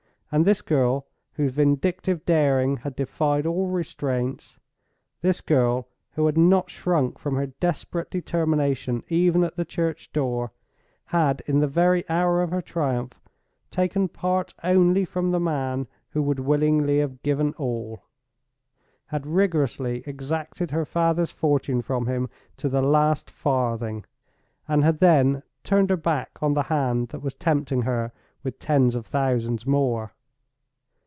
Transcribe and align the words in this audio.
And 0.33 0.45
this 0.45 0.61
girl, 0.61 1.07
whose 1.33 1.51
vindictive 1.51 2.23
daring 2.23 2.77
had 2.77 2.95
defied 2.95 3.45
all 3.45 3.67
restraints—this 3.67 5.41
girl, 5.41 5.89
who 6.13 6.25
had 6.25 6.37
not 6.37 6.69
shrunk 6.69 7.19
from 7.19 7.35
her 7.35 7.47
desperate 7.47 8.09
determination 8.09 9.03
even 9.09 9.43
at 9.43 9.57
the 9.57 9.65
church 9.65 10.13
door—had, 10.13 11.41
in 11.47 11.59
the 11.59 11.67
very 11.67 12.09
hour 12.09 12.41
of 12.41 12.49
her 12.51 12.61
triumph, 12.61 13.19
taken 13.71 14.07
part 14.07 14.53
only 14.63 15.03
from 15.03 15.31
the 15.31 15.39
man 15.41 15.85
who 16.11 16.21
would 16.21 16.39
willingly 16.39 16.99
have 16.99 17.21
given 17.23 17.53
all!—had 17.57 19.27
rigorously 19.27 20.01
exacted 20.05 20.71
her 20.71 20.85
father's 20.85 21.31
fortune 21.31 21.81
from 21.81 22.05
him 22.07 22.29
to 22.55 22.69
the 22.69 22.81
last 22.81 23.29
farthing; 23.29 24.05
and 24.65 24.81
had 24.85 24.99
then 24.99 25.43
turned 25.65 25.89
her 25.89 25.97
back 25.97 26.41
on 26.41 26.53
the 26.53 26.63
hand 26.71 27.09
that 27.09 27.19
was 27.21 27.35
tempting 27.35 27.81
her 27.81 28.13
with 28.43 28.59
tens 28.59 28.95
of 28.95 29.05
thousands 29.05 29.67
more! 29.67 30.13